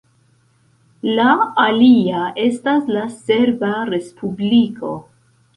[1.19, 1.27] La
[1.65, 4.95] alia estas la Serba Respubliko.